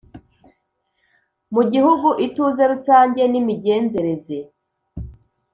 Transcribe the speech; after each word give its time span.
Mu 1.53 1.61
gihugu 1.71 2.07
ituze 2.25 2.63
rusange 2.71 3.21
n, 3.31 3.33
imigenzereze 3.41 4.37